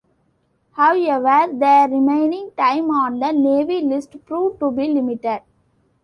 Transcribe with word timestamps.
However, 0.71 1.53
their 1.53 1.87
remaining 1.87 2.49
time 2.57 2.89
on 2.89 3.19
the 3.19 3.31
navy 3.31 3.81
list 3.81 4.15
proved 4.25 4.59
to 4.59 4.71
be 4.71 4.87
limited. 4.91 5.43